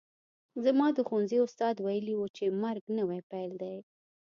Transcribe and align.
زما 0.63 0.87
د 0.93 0.99
ښوونځي 1.07 1.37
استاد 1.45 1.75
ویلي 1.85 2.13
وو 2.15 2.27
چې 2.37 2.45
مرګ 2.63 2.83
نوی 2.97 3.19
پیل 3.31 3.51
دی 3.61 3.77